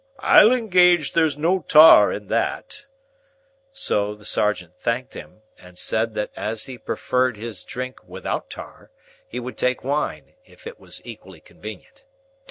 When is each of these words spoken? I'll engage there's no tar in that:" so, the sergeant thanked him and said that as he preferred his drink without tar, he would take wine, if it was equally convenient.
I'll 0.17 0.51
engage 0.51 1.13
there's 1.13 1.37
no 1.37 1.59
tar 1.59 2.11
in 2.11 2.25
that:" 2.29 2.87
so, 3.71 4.15
the 4.15 4.25
sergeant 4.25 4.75
thanked 4.79 5.13
him 5.13 5.43
and 5.59 5.77
said 5.77 6.15
that 6.15 6.31
as 6.35 6.65
he 6.65 6.79
preferred 6.79 7.37
his 7.37 7.63
drink 7.63 8.03
without 8.07 8.49
tar, 8.49 8.89
he 9.27 9.39
would 9.39 9.59
take 9.59 9.83
wine, 9.83 10.33
if 10.43 10.65
it 10.65 10.79
was 10.79 11.03
equally 11.05 11.39
convenient. 11.39 12.05